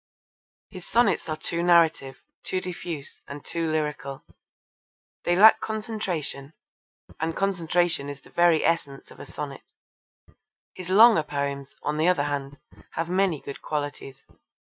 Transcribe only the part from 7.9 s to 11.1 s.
is the very essence of a sonnet. His